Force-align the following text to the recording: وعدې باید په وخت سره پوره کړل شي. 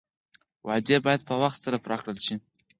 وعدې 0.67 0.97
باید 1.05 1.21
په 1.29 1.35
وخت 1.41 1.57
سره 1.65 1.81
پوره 1.83 1.97
کړل 2.01 2.17
شي. 2.25 2.35